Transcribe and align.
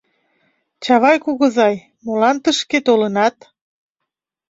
Чавай 0.83 1.17
кугызай, 1.25 1.75
молан 2.05 2.37
тышке 2.43 2.79
толынат? 2.87 3.35